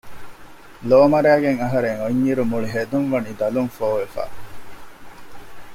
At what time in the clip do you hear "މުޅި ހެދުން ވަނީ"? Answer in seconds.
2.51-3.31